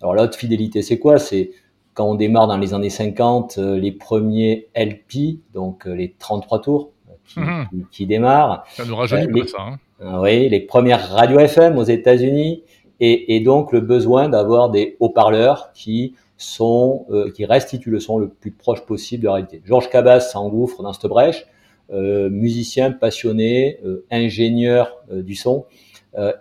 [0.00, 1.18] Alors la haute fidélité, c'est quoi?
[1.18, 1.50] C'est
[1.94, 6.62] quand on démarre dans les années 50, euh, les premiers LP, donc euh, les 33
[6.62, 6.90] tours
[7.26, 7.66] qui, mhm.
[7.90, 8.64] qui, démarrent.
[8.70, 9.58] Ça nous rajeunit euh, pas ça.
[9.60, 10.20] Hein.
[10.20, 12.62] oui, les premières radios FM aux États-Unis
[13.00, 18.28] et, et, donc le besoin d'avoir des haut-parleurs qui sont qui restituent le son le
[18.28, 19.62] plus proche possible de la réalité.
[19.64, 21.46] Georges Cabas s'engouffre dans cette brèche
[21.92, 25.66] euh, musicien passionné, euh, ingénieur euh, du son,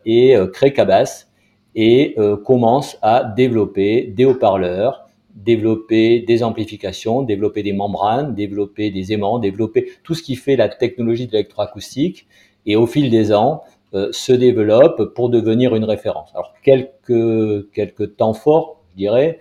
[0.05, 1.27] et crée Cabas
[1.75, 9.39] et commence à développer des haut-parleurs, développer des amplifications, développer des membranes, développer des aimants,
[9.39, 12.27] développer tout ce qui fait la technologie de l'électroacoustique.
[12.65, 16.31] Et au fil des ans, se développe pour devenir une référence.
[16.33, 19.39] Alors quelques quelques temps forts, je dirais.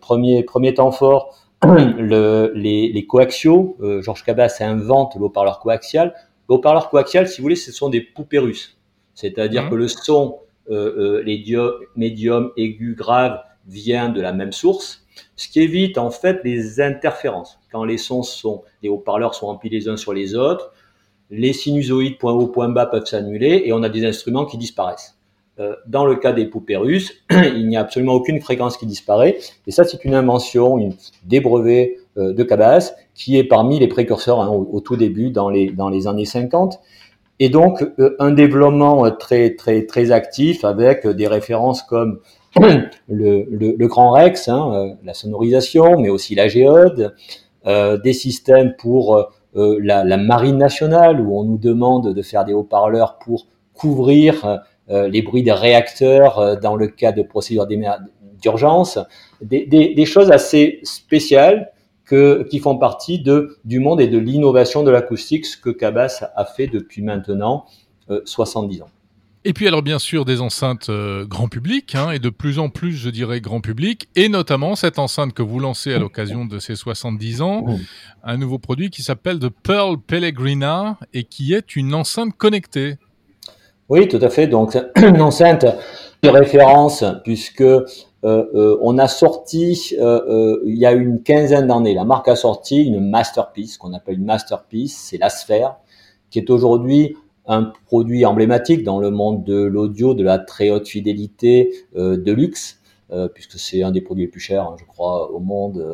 [0.00, 3.76] Premier premier temps fort, le, les, les, coaxiaux.
[3.80, 6.14] Euh, Georges Cabas invente le haut-parleur coaxial.
[6.48, 8.78] Le haut-parleur coaxial, si vous voulez, ce sont des poupées russes.
[9.14, 9.70] C'est-à-dire mmh.
[9.70, 11.44] que le son, euh, euh, les
[11.94, 15.06] médiums, aigus, graves, vient de la même source,
[15.36, 17.60] ce qui évite en fait les interférences.
[17.70, 20.72] Quand les sons sont, les haut-parleurs sont remplis les uns sur les autres,
[21.30, 25.16] les sinusoïdes point haut, point bas peuvent s'annuler et on a des instruments qui disparaissent.
[25.60, 29.36] Euh, dans le cas des poupées russes, il n'y a absolument aucune fréquence qui disparaît.
[29.66, 33.86] Et ça, c'est une invention, une, des brevets euh, de Cabas, qui est parmi les
[33.86, 36.80] précurseurs hein, au, tout début, dans les, dans les années 50.
[37.38, 42.20] Et donc, euh, un développement très, très, très actif avec des références comme
[42.58, 47.14] le, le, Grand Rex, hein, la sonorisation, mais aussi la géode,
[47.64, 53.18] des systèmes pour la, la marine nationale, où on nous demande de faire des haut-parleurs
[53.18, 57.66] pour couvrir les bruits des réacteurs euh, dans le cas de procédures
[58.40, 58.98] d'urgence,
[59.40, 61.70] des, des, des, choses assez spéciales
[62.04, 66.24] que, qui font partie de, du monde et de l'innovation de l'acoustique, ce que Cabas
[66.34, 67.66] a fait depuis maintenant
[68.24, 68.88] 70 euh, ans.
[69.44, 70.88] Et puis alors bien sûr des enceintes
[71.24, 75.00] grand public, hein, et de plus en plus je dirais grand public, et notamment cette
[75.00, 77.64] enceinte que vous lancez à l'occasion de ces 70 ans,
[78.22, 82.98] un nouveau produit qui s'appelle The Pearl Pellegrina, et qui est une enceinte connectée.
[83.92, 84.46] Oui, tout à fait.
[84.46, 85.66] Donc, une enceinte
[86.22, 87.84] de référence puisque euh,
[88.24, 92.84] euh, on a sorti euh, il y a une quinzaine d'années, la marque a sorti
[92.84, 95.76] une masterpiece qu'on appelle une masterpiece, c'est la Sphère,
[96.30, 100.88] qui est aujourd'hui un produit emblématique dans le monde de l'audio, de la très haute
[100.88, 102.80] fidélité, de luxe,
[103.34, 105.84] puisque c'est un des produits les plus chers, hein, je crois, au monde,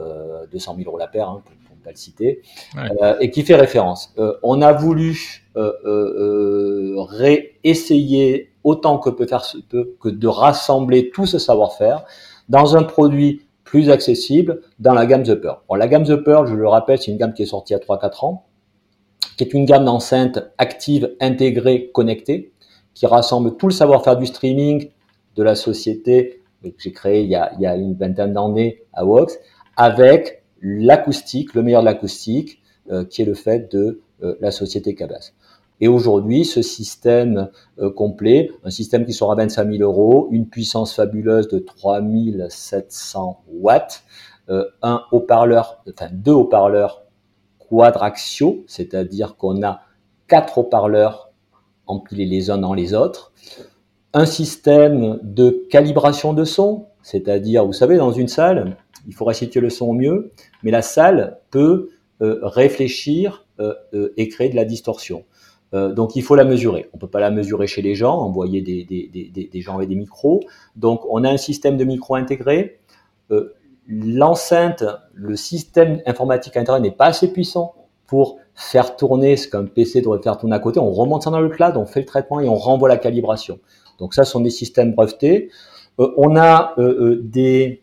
[0.52, 1.42] 200 000 euros la paire, hein,
[1.90, 2.42] le citer,
[2.76, 4.12] euh, et qui fait référence.
[4.18, 11.26] Euh, on a voulu euh, réessayer autant que peut faire peut, que de rassembler tout
[11.26, 12.04] ce savoir-faire
[12.48, 15.58] dans un produit plus accessible dans la gamme The Pearl.
[15.76, 18.24] la gamme The Pearl, je le rappelle, c'est une gamme qui est sortie à 3-4
[18.24, 18.46] ans,
[19.36, 22.52] qui est une gamme d'enceintes actives, intégrées, connectées,
[22.94, 24.90] qui rassemble tout le savoir-faire du streaming
[25.36, 28.82] de la société que j'ai créé il y, a, il y a une vingtaine d'années
[28.92, 29.38] à Vox,
[29.76, 34.94] avec l'acoustique, le meilleur de l'acoustique, euh, qui est le fait de euh, la société
[34.94, 35.32] Cabas.
[35.80, 40.94] Et aujourd'hui, ce système euh, complet, un système qui sera 25 000 euros, une puissance
[40.94, 44.04] fabuleuse de 3700 watts,
[44.80, 47.02] un haut-parleur, enfin deux haut-parleurs
[47.58, 49.82] quadraxiaux, c'est-à-dire qu'on a
[50.26, 51.30] quatre haut-parleurs
[51.86, 53.32] empilés les uns dans les autres,
[54.14, 59.60] un système de calibration de son, c'est-à-dire, vous savez, dans une salle, il faut restituer
[59.60, 60.30] le son au mieux,
[60.62, 61.90] mais la salle peut
[62.20, 65.24] euh, réfléchir euh, euh, et créer de la distorsion.
[65.72, 66.88] donc il faut la mesurer.
[66.94, 70.40] On peut pas la mesurer chez les gens, envoyer des, des, gens avec des micros.
[70.76, 72.80] Donc on a un système de micro intégré.
[73.86, 77.74] L'enceinte, le système informatique intérieur n'est pas assez puissant
[78.06, 80.80] pour faire tourner ce qu'un PC devrait faire tourner à côté.
[80.80, 83.60] On remonte ça dans le cloud, on fait le traitement et on renvoie la calibration.
[83.98, 85.50] Donc ça, ce sont des systèmes brevetés.
[85.98, 86.74] on a
[87.20, 87.82] des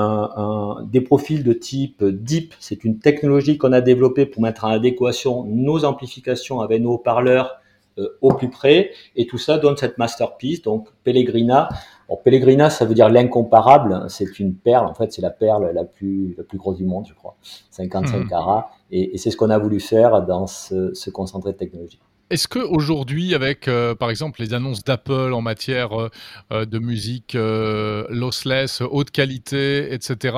[0.00, 2.54] un, des profils de type DEEP.
[2.58, 7.60] C'est une technologie qu'on a développée pour mettre en adéquation nos amplifications avec nos haut-parleurs
[7.98, 8.90] euh, au plus près.
[9.16, 11.68] Et tout ça donne cette masterpiece, donc Pellegrina.
[12.08, 14.04] Bon, Pellegrina, ça veut dire l'incomparable.
[14.08, 14.86] C'est une perle.
[14.86, 17.36] En fait, c'est la perle la plus, la plus grosse du monde, je crois.
[17.70, 18.28] 55 mmh.
[18.28, 18.70] carats.
[18.90, 22.00] Et, c'est ce qu'on a voulu faire dans ce, ce concentré de technologie.
[22.30, 26.10] Est-ce que aujourd'hui, avec euh, par exemple les annonces d'Apple en matière euh,
[26.52, 30.36] euh, de musique lossless, haute qualité, etc.,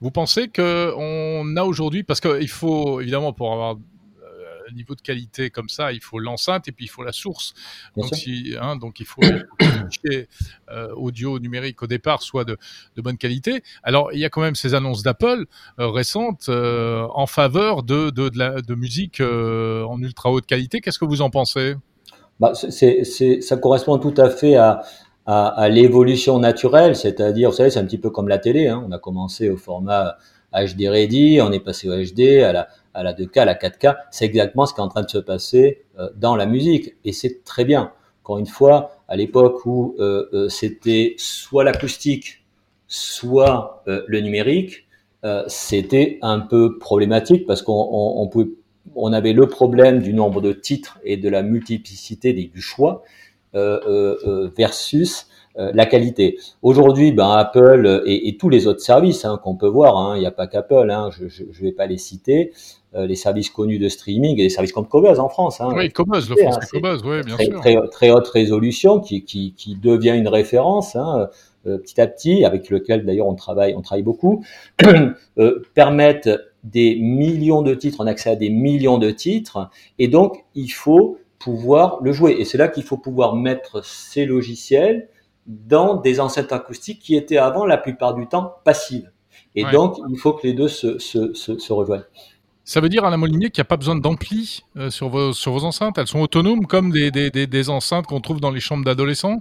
[0.00, 3.76] vous pensez que on a aujourd'hui, parce qu'il faut évidemment pour avoir
[4.72, 7.54] niveau de qualité comme ça, il faut l'enceinte et puis il faut la source.
[7.96, 8.12] donc,
[8.60, 9.46] hein, donc il faut que
[10.04, 10.28] le
[10.94, 12.56] audio numérique au départ soit de,
[12.96, 13.62] bonne qualité.
[13.82, 15.46] Alors il y a quand même ces annonces d'Apple
[15.78, 20.80] récentes en faveur de, de, la, de musique en ultra haute qualité.
[20.80, 21.74] Qu'est-ce que vous en pensez?
[22.40, 24.82] Bah, c'est, ça correspond tout à fait à,
[25.26, 28.68] à, à l'évolution naturelle, c'est-à-dire, vous savez, c'est un petit peu comme la télé.
[28.68, 28.84] Hein.
[28.88, 30.16] On a commencé au format
[30.52, 33.96] HD ready, on est passé au HD, à la, à la 2K, à la 4K.
[34.10, 37.12] C'est exactement ce qui est en train de se passer euh, dans la musique, et
[37.12, 37.92] c'est très bien.
[38.22, 42.44] Encore une fois, à l'époque où euh, euh, c'était soit l'acoustique,
[42.88, 44.86] soit le numérique,
[45.46, 51.28] c'était un peu problématique parce qu'on avait le problème du nombre de titres et de
[51.28, 53.02] la multiplicité du choix
[53.52, 56.38] versus la qualité.
[56.62, 60.26] Aujourd'hui, ben, Apple et, tous les autres services hein, qu'on peut voir, hein, il n'y
[60.26, 62.52] a pas qu'Apple, hein, je ne vais pas les citer,
[62.94, 65.60] les services connus de streaming et les services comme Cobuzz en France.
[65.76, 67.60] oui, Cobuzz, le France Cobuzz, oui, bien très, sûr.
[67.60, 70.96] Très, très, haute résolution qui, qui, qui devient une référence.
[71.64, 74.42] petit à petit, avec lequel d'ailleurs on travaille, on travaille beaucoup,
[75.74, 76.30] permettent
[76.64, 80.68] des millions de titres, on a accès à des millions de titres, et donc il
[80.68, 82.36] faut pouvoir le jouer.
[82.38, 85.08] Et c'est là qu'il faut pouvoir mettre ces logiciels
[85.46, 89.10] dans des enceintes acoustiques qui étaient avant la plupart du temps passives.
[89.54, 92.04] Et donc il faut que les deux se, se, se, rejoignent.
[92.68, 95.96] Ça veut dire, la Molinier, qu'il n'y a pas besoin d'ampli euh, sur, vos, enceintes.
[95.96, 99.40] Elles sont autonomes comme des, enceintes qu'on trouve dans les chambres d'adolescents?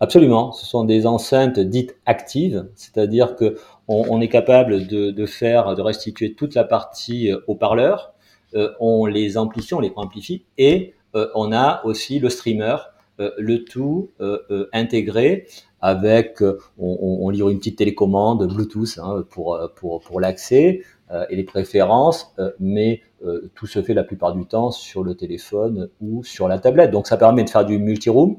[0.00, 5.82] Absolument, ce sont des enceintes dites actives, c'est-à-dire que on, est capable de, faire, de
[5.82, 8.12] restituer toute la partie euh, haut-parleur,
[8.56, 12.76] euh, on les amplifie, on les amplifie, et euh, on a aussi le streamer,
[13.38, 14.10] le tout
[14.72, 15.46] intégré
[15.80, 16.42] avec,
[16.76, 20.80] on, lit une petite télécommande Bluetooth hein, pour l'accès
[21.28, 23.02] et les préférences, mais
[23.54, 26.90] tout se fait la plupart du temps sur le téléphone ou sur la tablette.
[26.90, 28.36] Donc ça permet de faire du multi-room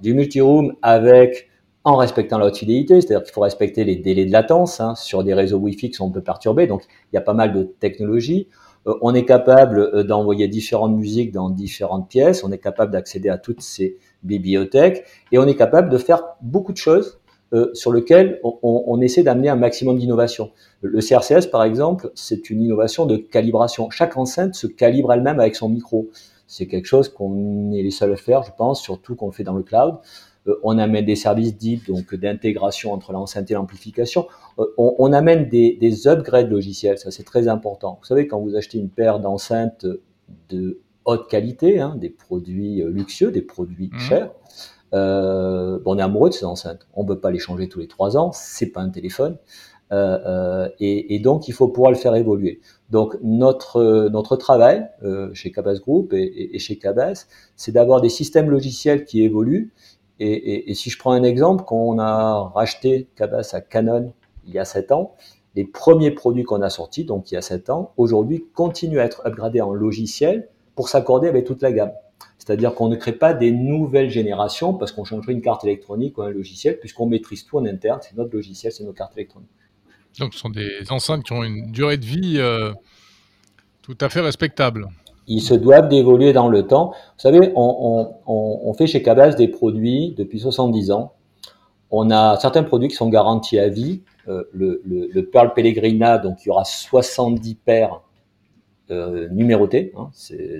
[0.00, 1.48] du multi-room avec
[1.84, 4.80] en respectant la haute fidélité, c'est-à-dire qu'il faut respecter les délais de latence.
[4.80, 7.34] Hein, sur des réseaux Wi-Fi qui sont un peu perturbés, donc il y a pas
[7.34, 8.48] mal de technologies.
[8.86, 13.28] Euh, on est capable euh, d'envoyer différentes musiques dans différentes pièces, on est capable d'accéder
[13.28, 17.20] à toutes ces bibliothèques, et on est capable de faire beaucoup de choses
[17.52, 20.52] euh, sur lesquelles on, on essaie d'amener un maximum d'innovation.
[20.80, 23.90] Le CRCS, par exemple, c'est une innovation de calibration.
[23.90, 26.08] Chaque enceinte se calibre elle-même avec son micro.
[26.46, 29.44] C'est quelque chose qu'on est les seuls à faire, je pense, surtout qu'on le fait
[29.44, 29.96] dans le cloud.
[30.46, 34.26] Euh, on amène des services dits donc d'intégration entre l'enceinte et l'amplification.
[34.58, 37.98] Euh, on, amène des, des, upgrades logiciels, ça c'est très important.
[38.00, 39.86] Vous savez, quand vous achetez une paire d'enceintes
[40.48, 43.98] de haute qualité, hein, des produits luxueux, des produits mmh.
[43.98, 44.30] chers,
[44.94, 46.86] euh, on est amoureux de ces enceintes.
[46.94, 49.36] On ne peut pas les changer tous les trois ans, c'est pas un téléphone.
[49.92, 52.60] Euh, euh, et, et, donc, il faut pouvoir le faire évoluer.
[52.90, 57.26] Donc, notre, notre travail euh, chez Cabas Group et, chez Cabas,
[57.56, 59.72] c'est d'avoir des systèmes logiciels qui évoluent.
[60.18, 64.12] Et, si je prends un exemple, quand on a racheté Cabas à Canon
[64.46, 65.14] il y a sept ans,
[65.56, 69.04] les premiers produits qu'on a sortis, donc il y a sept ans, aujourd'hui continuent à
[69.04, 71.92] être upgradés en logiciel pour s'accorder avec toute la gamme.
[72.44, 76.22] C'est-à-dire qu'on ne crée pas des nouvelles générations parce qu'on changerait une carte électronique ou
[76.22, 79.48] un logiciel, puisqu'on maîtrise tout en interne, c'est notre logiciel, c'est nos cartes électroniques.
[80.18, 82.72] Donc, ce sont des enceintes qui ont une durée de vie euh,
[83.80, 84.88] tout à fait respectable.
[85.28, 86.90] Ils se doivent d'évoluer dans le temps.
[86.90, 91.12] Vous savez, on, fait chez Cabas des produits depuis 70 ans.
[91.92, 94.02] On a certains produits qui sont garantis à vie.
[94.26, 98.00] Euh, le, le, Pearl Pellegrina, donc il y aura 70 paires
[98.92, 99.92] euh, numérotées.
[99.96, 100.10] Hein.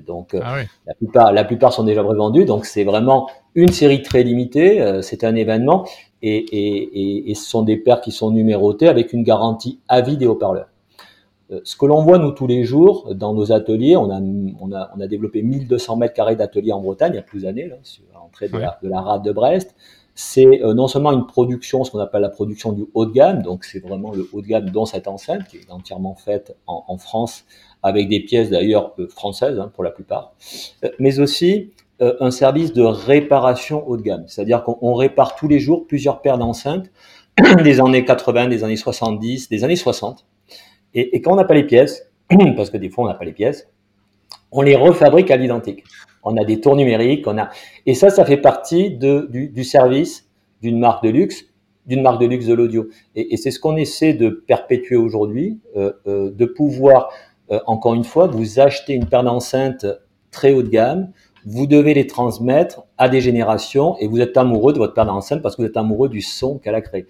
[0.07, 2.45] donc ah la plupart, la plupart sont déjà revendus.
[2.45, 5.01] Donc c'est vraiment une série très limitée.
[5.03, 5.87] c'est un événement
[6.23, 10.17] et, et, et, ce sont des paires qui sont numérotées avec une garantie à vie
[10.17, 10.69] des haut-parleurs.
[11.53, 14.21] Euh, ce que l'on voit nous tous les jours dans nos ateliers, on a,
[14.61, 17.43] on a, on a développé 1200 mètres carrés d'ateliers en Bretagne il y a plus
[17.43, 19.75] d'années, sur l'entrée de, la, de la rade de Brest.
[20.15, 23.43] C'est euh, non seulement une production, ce qu'on appelle la production du haut de gamme,
[23.43, 26.85] donc c'est vraiment le haut de gamme dans cette enceinte qui est entièrement faite en,
[26.87, 27.45] en France
[27.83, 30.35] avec des pièces d'ailleurs euh, françaises hein, pour la plupart,
[30.99, 34.25] mais aussi euh, un service de réparation haut de gamme.
[34.27, 36.91] C'est-à-dire qu'on répare tous les jours plusieurs paires d'enceintes
[37.63, 40.27] des années 80, des années 70, des années 60.
[40.95, 42.11] Et, quand on n'a pas les pièces,
[42.57, 43.69] parce que des fois on n'a pas les pièces,
[44.51, 45.85] on les refabrique à l'identique.
[46.25, 47.51] On a des tours numériques, on a
[47.87, 50.29] et ça, ça fait partie du, service
[50.61, 51.47] d'une marque de luxe,
[51.87, 52.89] d'une marque de luxe de l'audio.
[53.15, 57.11] Et, c'est ce qu'on essaie de perpétuer aujourd'hui, euh, euh, de pouvoir
[57.53, 59.87] euh, encore une fois, vous achetez une paire d'enceintes
[60.31, 61.13] très haut de gamme,
[61.45, 65.43] vous devez les transmettre à des générations et vous êtes amoureux de votre paire d'enceintes
[65.43, 67.07] parce que vous êtes amoureux du son qu'elle a créé.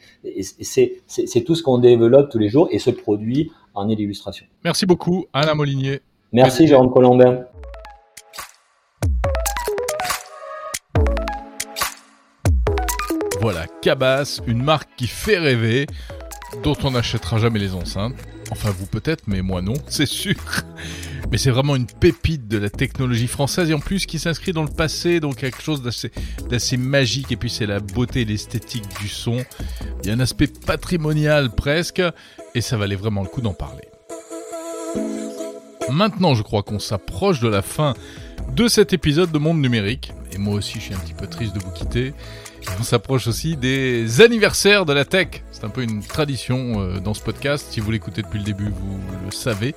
[0.68, 4.46] C'est tout ce qu'on développe tous les jours et ce produit en est l'illustration.
[4.64, 6.00] Merci beaucoup, Alain Molinier.
[6.32, 7.44] Merci, Jérôme Colombin.
[13.40, 15.86] Voilà, Cabas, une marque qui fait rêver,
[16.62, 18.14] dont on n'achètera jamais les enceintes.
[18.52, 20.34] Enfin, vous peut-être, mais moi non, c'est sûr.
[21.30, 24.62] Mais c'est vraiment une pépite de la technologie française et en plus qui s'inscrit dans
[24.62, 27.32] le passé, donc quelque chose d'assez magique.
[27.32, 29.42] Et puis c'est la beauté et l'esthétique du son.
[30.02, 32.02] Il y a un aspect patrimonial presque
[32.54, 33.88] et ça valait vraiment le coup d'en parler.
[35.90, 37.94] Maintenant, je crois qu'on s'approche de la fin
[38.54, 40.12] de cet épisode de Monde Numérique.
[40.32, 42.12] Et moi aussi, je suis un petit peu triste de vous quitter.
[42.78, 45.42] On s'approche aussi des anniversaires de la tech.
[45.52, 47.66] C'est un peu une tradition euh, dans ce podcast.
[47.70, 49.74] Si vous l'écoutez depuis le début, vous le savez.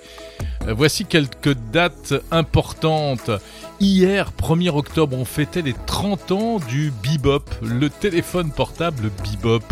[0.68, 3.32] Euh, voici quelques dates importantes.
[3.80, 9.64] Hier, 1er octobre, on fêtait les 30 ans du Bebop, le téléphone portable Bebop.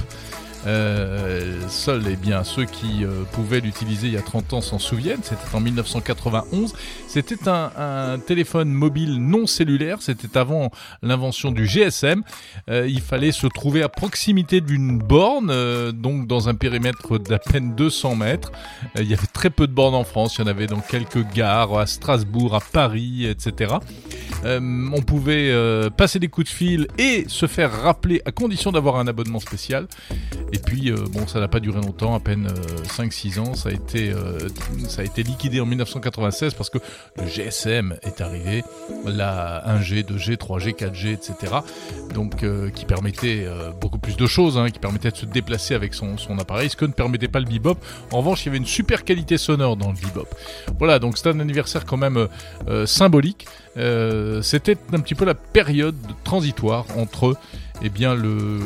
[0.65, 4.79] Euh, seuls eh bien, ceux qui euh, pouvaient l'utiliser il y a 30 ans s'en
[4.79, 5.23] souviennent.
[5.23, 6.73] C'était en 1991.
[7.07, 9.97] C'était un, téléphone mobile non cellulaire.
[10.01, 12.23] C'était avant l'invention du GSM.
[12.69, 17.39] Euh, il fallait se trouver à proximité d'une borne, euh, donc dans un périmètre d'à
[17.39, 18.51] peine 200 mètres.
[18.97, 20.37] il y avait très peu de bornes en France.
[20.37, 23.75] Il y en avait dans quelques gares, à Strasbourg, à Paris, etc.
[24.45, 25.53] on pouvait
[25.97, 29.87] passer des coups de fil et se faire rappeler à condition d'avoir un abonnement spécial.
[30.53, 32.47] Et puis, euh, bon, ça n'a pas duré longtemps, à peine
[32.85, 33.53] 5-6 euh, ans.
[33.55, 34.37] Ça a, été, euh,
[34.87, 36.77] ça a été liquidé en 1996 parce que
[37.17, 38.63] le GSM est arrivé,
[39.03, 41.55] la 1G, 2G, 3G, 4G, etc.
[42.13, 42.45] Donc,
[42.75, 43.47] qui permettait
[43.81, 46.75] beaucoup plus de choses, hein, qui permettait de se déplacer avec son, son, appareil, ce
[46.75, 47.79] que ne permettait pas le bebop.
[48.11, 50.27] En revanche, il y avait une super qualité sonore dans le bebop.
[50.77, 52.27] Voilà, donc c'est un anniversaire quand même
[52.85, 53.47] symbolique.
[53.75, 57.35] C'était un petit peu la période transitoire entre
[57.81, 58.59] eh bien, le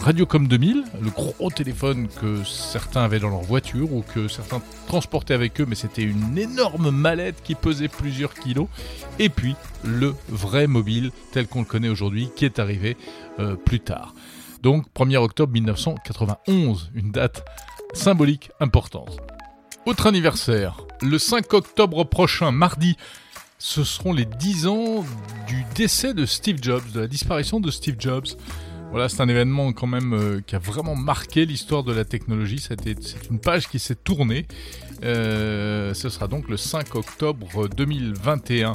[0.00, 5.34] Radiocom 2000, le gros téléphone que certains avaient dans leur voiture ou que certains transportaient
[5.34, 8.68] avec eux, mais c'était une énorme mallette qui pesait plusieurs kilos.
[9.18, 12.96] Et puis, le vrai mobile tel qu'on le connaît aujourd'hui, qui est arrivé
[13.38, 14.14] euh, plus tard.
[14.62, 17.44] Donc, 1er octobre 1991, une date
[17.92, 19.18] symbolique importante.
[19.86, 22.96] Autre anniversaire, le 5 octobre prochain, mardi,
[23.58, 25.04] ce seront les 10 ans
[25.46, 28.26] du décès de Steve Jobs, de la disparition de Steve Jobs.
[28.90, 32.58] Voilà, c'est un événement quand même euh, qui a vraiment marqué l'histoire de la technologie.
[32.58, 32.78] C'est
[33.30, 34.46] une page qui s'est tournée.
[35.04, 38.72] Euh, ce sera donc le 5 octobre 2021.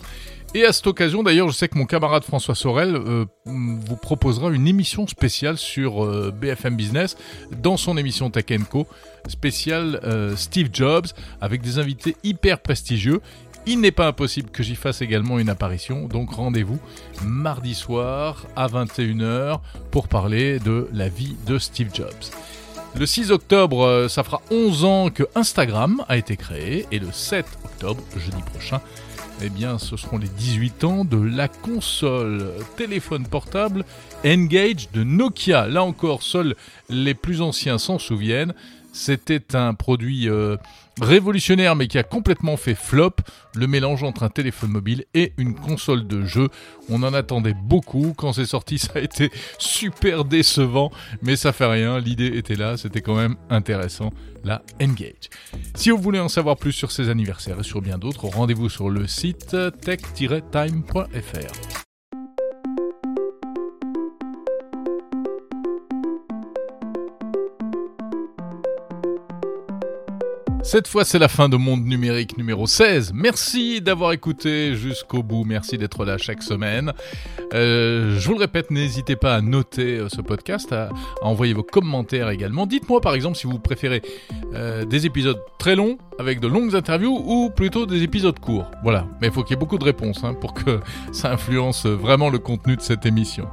[0.54, 4.52] Et à cette occasion, d'ailleurs, je sais que mon camarade François Sorel euh, vous proposera
[4.52, 7.18] une émission spéciale sur BFM Business
[7.64, 8.86] dans son émission Tech Co
[9.28, 10.00] spéciale
[10.36, 11.08] Steve Jobs
[11.42, 13.20] avec des invités hyper prestigieux
[13.66, 16.80] il n'est pas impossible que j'y fasse également une apparition, donc rendez-vous
[17.24, 19.60] mardi soir à 21h
[19.92, 22.12] pour parler de la vie de Steve Jobs.
[22.96, 27.12] Le 6 octobre, euh, ça fera 11 ans que Instagram a été créé et le
[27.12, 28.82] 7 octobre, jeudi prochain,
[29.42, 33.84] eh bien, ce seront les 18 ans de la console téléphone portable
[34.26, 35.68] Engage de Nokia.
[35.68, 36.56] Là encore, seuls
[36.90, 38.54] les plus anciens s'en souviennent.
[38.94, 40.58] C'était un produit euh,
[41.02, 43.16] révolutionnaire mais qui a complètement fait flop,
[43.56, 46.50] le mélange entre un téléphone mobile et une console de jeu.
[46.90, 50.92] On en attendait beaucoup, quand c'est sorti ça a été super décevant,
[51.22, 54.12] mais ça fait rien, l'idée était là, c'était quand même intéressant,
[54.44, 55.30] la Engage.
[55.76, 58.90] Si vous voulez en savoir plus sur ces anniversaires et sur bien d'autres, rendez-vous sur
[58.90, 61.93] le site tech-time.fr.
[70.64, 73.12] Cette fois, c'est la fin de Monde Numérique numéro 16.
[73.14, 75.44] Merci d'avoir écouté jusqu'au bout.
[75.44, 76.94] Merci d'être là chaque semaine.
[77.54, 80.88] Euh, je vous le répète, n'hésitez pas à noter euh, ce podcast, à,
[81.22, 82.66] envoyer vos commentaires également.
[82.66, 84.02] Dites-moi par exemple si vous préférez
[84.56, 88.72] euh, des épisodes très longs avec de longues interviews ou plutôt des épisodes courts.
[88.84, 90.80] Voilà, mais il faut qu'il y ait beaucoup de réponses hein, pour que
[91.12, 93.50] ça influence vraiment le contenu de cette émission.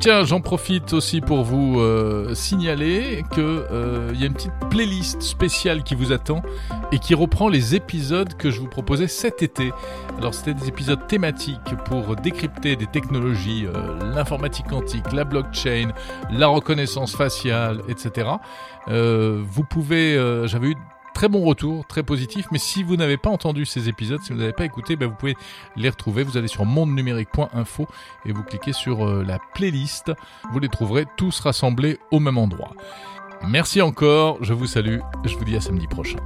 [0.00, 5.22] Tiens, j'en profite aussi pour vous euh, signaler qu'il euh, y a une petite playlist
[5.22, 6.42] spéciale qui vous attend
[6.92, 9.72] et qui reprend les épisodes que je vous proposais cet été.
[10.18, 15.92] Alors c'était des épisodes thématiques pour décrypter des technologies, euh, l'informatique quantique, la blockchain,
[16.30, 18.28] la reconnaissance faciale, etc.
[18.86, 20.14] vous pouvez,
[20.46, 20.76] j'avais eu
[21.14, 22.46] très bon retour, très positif.
[22.52, 25.14] Mais si vous n'avez pas entendu ces épisodes, si vous n'avez pas écouté, ben vous
[25.14, 25.36] pouvez
[25.76, 26.22] les retrouver.
[26.22, 27.86] Vous allez sur mondenumérique.info
[28.26, 30.12] et vous cliquez sur euh, la playlist.
[30.52, 32.72] Vous les trouverez tous rassemblés au même endroit.
[33.48, 36.18] Merci encore, je vous salue, je vous dis à samedi prochain.